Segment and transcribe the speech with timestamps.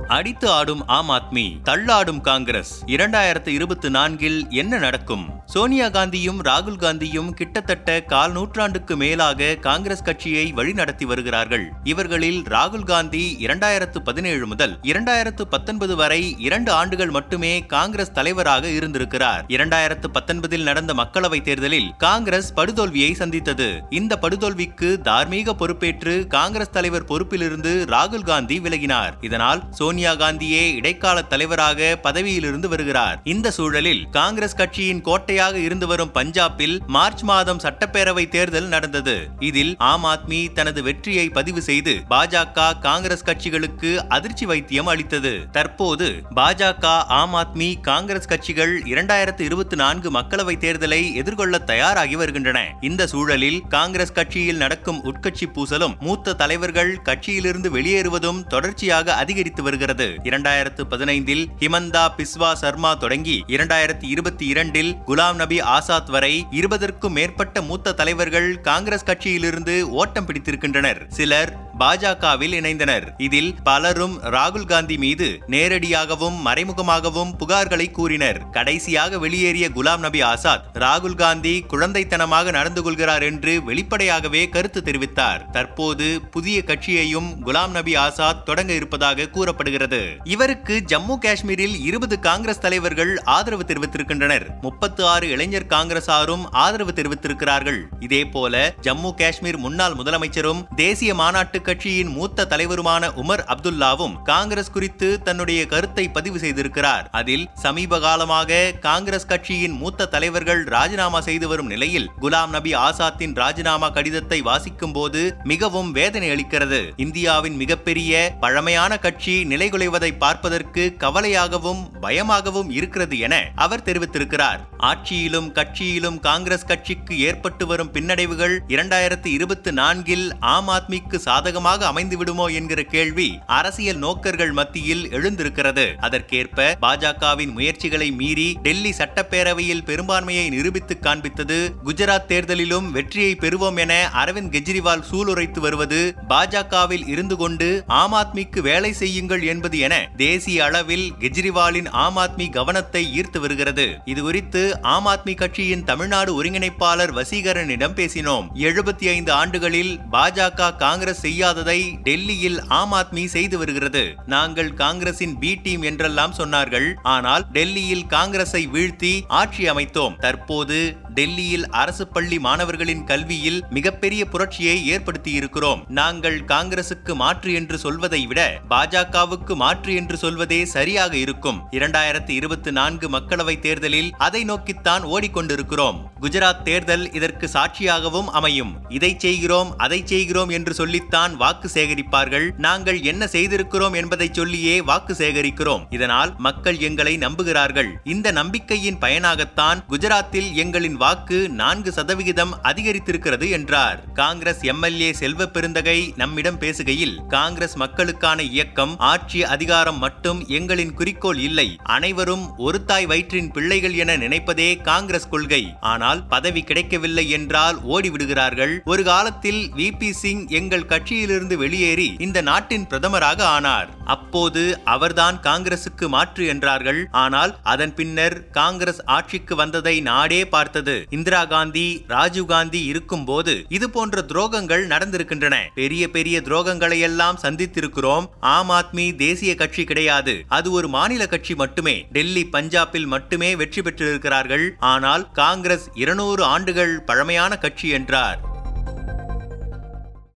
[0.00, 2.84] அடித்து ஆடும் ஆம் ஆத்மி தள்ளாடும் காங்கிரஸ்.
[2.86, 5.28] இரண்டாயிரத்து இருபத்தி நான்கில் என்ன நடக்கும்?
[5.46, 11.72] சோனியா காந்தியும் ராகுல் காந்தியும் கிட்டத்தட்ட கால் நூற்றாண்டுக்கு மேலாக காங்கிரஸ் கட்சியை வழிநடத்தி வருகிறார்கள்.
[11.84, 19.44] இவர்களில் ராகுல் காந்தி இரண்டாயிரத்து பதினேழு முதல் இரண்டாயிரத்து பத்தொன்பது வரை இரண்டு ஆண்டுகள் மட்டுமே காங்கிரஸ் தலைவராக இருந்திருக்கிறார்.
[19.48, 23.82] இரண்டாயிரத்து பத்தொன்பதில் நடந்த மக்களவை தேர்தலில் காங்கிரஸ் படுதோல்வியை சந்தித்தது.
[23.90, 29.12] இந்த படுதோல்விக்கு தார்மீக பொறுப்பேற்று காங்கிரஸ் தலைவர் பொறுப்பிலிருந்து ராகுல் காந்தி விலகினார்.
[29.20, 33.20] இதனால் சோனியா காந்தியே இடைக்கால தலைவராக பதவியிலிருந்து வருகிறார்.
[33.24, 39.28] இந்த சூழலில் காங்கிரஸ் கட்சியின் கோட்டையாக இருந்து வரும் பஞ்சாபில் மார்ச் மாதம் சட்டப்பேரவை தேர்தல் நடந்தது.
[39.38, 45.32] இதில் ஆம் ஆத்மி தனது வெற்றியை பதிவு செய்து பாஜக காங்கிரஸ் கட்சிகளுக்கு அதிர்ச்சி வைத்தியம் அளித்தது.
[45.52, 46.86] தற்போது பாஜக
[47.20, 52.58] ஆம் ஆத்மி காங்கிரஸ் கட்சிகள் இரண்டாயிரத்து இருபத்தி நான்கு மக்களவை தேர்தலை எதிர்கொள்ள தயாராகி வருகின்றன.
[52.80, 60.06] இந்த சூழலில் காங்கிரஸ் கட்சியில் நடக்கும் உட்கட்சி பூசலும் மூத்த தலைவர்கள் கட்சியிலிருந்து வெளியேறுவதும் தொடர்ச்சியாக அதிகரித்து வருகிறது.
[60.22, 67.62] இரண்டாயிரத்து பதினைந்தில் ஹிமந்தா பிஸ்வா சர்மா தொடங்கி இரண்டாயிரத்தி இருபத்தி இரண்டில் குலாம் நபி ஆசாத் வரை இருபதற்கும் மேற்பட்ட
[67.62, 71.06] மூத்த தலைவர்கள் காங்கிரஸ் கட்சியிலிருந்து ஓட்டம் பிடித்திருக்கின்றனர்.
[71.08, 73.08] சிலர் பாஜகவில் இணைந்தனர்.
[73.18, 78.50] இதில் பலரும் ராகுல் காந்தி மீது நேரடியாகவும் மறைமுகமாகவும் புகார்களை கூறினர்.
[78.50, 85.50] கடைசியாக வெளியேறிய குலாம் நபி ஆசாத் ராகுல் காந்தி குழந்தைத்தனமாக நடந்து கொள்கிறார் என்று வெளிப்படையாகவே கருத்து தெரிவித்தார்.
[85.50, 90.16] தற்போது புதிய கட்சியையும் குலாம் நபி ஆசாத் தொடங்க இருப்பதாக கூறப்படுகிறது.
[90.24, 94.60] இவருக்கு ஜம்மு காஷ்மீரில் இருபது காங்கிரஸ் தலைவர்கள் ஆதரவு தெரிவித்திருக்கின்றனர்.
[94.60, 97.80] முப்பத்து ஆறு இளைஞர் காங்கிரசாரும் ஆதரவு தெரிவித்திருக்கிறார்கள்.
[98.00, 105.08] இதே போல ஜம்மு காஷ்மீர் முன்னாள் முதலமைச்சரும் தேசிய மாநாட்டு கட்சியின் மூத்த தலைவருமான உமர் அப்துல்லாவும் காங்கிரஸ் குறித்து
[105.22, 107.04] தன்னுடைய கருத்தை பதிவு செய்திருக்கிறார்.
[107.10, 113.88] அதில் சமீப காலமாக காங்கிரஸ் கட்சியின் மூத்த தலைவர்கள் ராஜினாமா செய்து வரும் நிலையில் குலாம் நபி ஆசாத்தின் ராஜினாமா
[113.88, 116.80] கடிதத்தை வாசிக்கும் போது மிகவும் வேதனை அளிக்கிறது.
[116.96, 124.60] இந்தியாவின் மிகப்பெரிய பழமையான கட்சி நிலைகுலைவதை பார்ப்பதற்கு கவலையாகவும் பயமாகவும் இருக்கிறது என அவர் தெரிவித்திருக்கிறார்.
[124.90, 132.16] ஆட்சியிலும் கட்சியிலும் காங்கிரஸ் கட்சிக்கு ஏற்பட்டு வரும் பின்னடைவுகள் இரண்டாயிரத்தி இருபத்தி நான்கில் ஆம் ஆத்மிக்கு சாதக சாதகமாக அமைந்து
[132.16, 135.84] விடுமோ என்கிற கேள்வி அரசியல் நோக்கர்கள் மத்தியில் எழுந்திருக்கிறது.
[135.98, 144.52] அதற்கேற்ப பாஜகவின் முயற்சிகளை மீறி டெல்லி சட்டப்பேரவையில் பெரும்பான்மையை நிரூபித்து காண்பித்தது குஜராத் தேர்தலிலும் வெற்றியை பெறுவோம் என அரவிந்த்
[144.54, 151.90] கெஜ்ரிவால் சூளுரைத்து வருவது பாஜகவில் இருந்து கொண்டு ஆம் ஆத்மிக்கு வேலை செய்யுங்கள் என்பது என தேசிய அளவில் கெஜ்ரிவாலின்
[152.04, 153.86] ஆம் ஆத்மி கவனத்தை ஈர்த்து வருகிறது.
[154.04, 154.64] இது குறித்து
[154.94, 158.48] ஆம் ஆத்மி கட்சியின் தமிழ்நாடு ஒருங்கிணைப்பாளர் வசீகரனிடம் பேசினோம்.
[158.68, 164.02] எழுபத்தி ஐந்து ஆண்டுகளில் பாஜக காங்கிரஸ் முடியாததை டெல்லியில் ஆம் ஆத்மி செய்து வருகிறது.
[164.32, 166.86] நாங்கள் காங்கிரசின் பி டீம் என்றெல்லாம் சொன்னார்கள்.
[167.14, 170.14] ஆனால் டெல்லியில் காங்கிரஸை வீழ்த்தி ஆட்சி அமைத்தோம்.
[170.24, 170.78] தற்போது
[171.16, 178.40] டெல்லியில் அரசு பள்ளி மாணவர்களின் கல்வியில் மிகப்பெரிய புரட்சியை ஏற்படுத்தி இருக்கிறோம் நாங்கள் காங்கிரசுக்கு மாற்று என்று சொல்வதை விட
[178.70, 181.58] பாஜகவுக்கு மாற்று என்று சொல்வதே சரியாக இருக்கும்.
[181.78, 185.98] இரண்டாயிரத்தி இருபத்தி நான்கு மக்களவை தேர்தலில் அதை நோக்கித்தான் ஓடிக்கொண்டிருக்கிறோம்.
[186.22, 188.72] குஜராத் தேர்தல் இதற்கு சாட்சியாகவும் அமையும்.
[188.98, 192.50] இதை செய்கிறோம் அதை செய்கிறோம் என்று சொல்லித்தான் வாக்கு சேகரிப்பார்கள்.
[192.56, 195.86] நாங்கள் என்ன செய்திருக்கிறோம் என்பதை சொல்லியே வாக்கு சேகரிக்கிறோம்.
[195.90, 197.90] இதனால் மக்கள் எங்களை நம்புகிறார்கள்.
[198.04, 204.12] இந்த நம்பிக்கையின் பயனாகத்தான் குஜராத்தில் எங்களின் வாக்கு நான்கு சதவிகிதம் அதிகரித்திருக்கிறது என்றார்.
[204.12, 211.78] காங்கிரஸ் எம்எல்ஏ செல்வ பெருந்தகை நம்மிடம் பேசுகையில் காங்கிரஸ் மக்களுக்கான இயக்கம் ஆட்சி அதிகாரம் மட்டும் எங்களின் குறிக்கோள் இல்லை.
[211.82, 215.74] அனைவரும் ஒரு தாய் வயிற்றின் பிள்ளைகள் என நினைப்பதே காங்கிரஸ் கொள்கை.
[215.80, 218.78] ஆனால் பதவி கிடைக்கவில்லை என்றால் ஓடிவிடுகிறார்கள்.
[218.84, 219.90] ஒரு காலத்தில் வி.
[219.98, 220.12] பி.
[220.12, 220.86] சிங் எங்கள்
[221.22, 223.88] கட்சியிலிருந்து வெளியேறி இந்த நாட்டின் பிரதமராக ஆனார்.
[224.14, 224.62] அப்போது
[224.94, 227.00] அவர்தான் காங்கிரசுக்கு மாற்று என்றார்கள்.
[227.22, 230.96] ஆனால் அதன் பின்னர் காங்கிரஸ் ஆட்சிக்கு வந்ததை நாடே பார்த்தது.
[231.16, 235.56] இந்திரா காந்தி ராஜீவ் காந்தி இருக்கும் போது இது போன்ற துரோகங்கள் நடந்திருக்கின்றன.
[235.80, 238.28] பெரிய பெரிய துரோகங்களை எல்லாம் சந்தித்திருக்கிறோம்.
[238.54, 240.36] ஆம் ஆத்மி தேசிய கட்சி கிடையாது.
[240.58, 241.96] அது ஒரு மாநில கட்சி மட்டுமே.
[242.18, 244.66] டெல்லி பஞ்சாபில் மட்டுமே வெற்றி பெற்றிருக்கிறார்கள்.
[244.94, 248.40] ஆனால் காங்கிரஸ் இருநூறு ஆண்டுகள் பழமையான கட்சி என்றார்.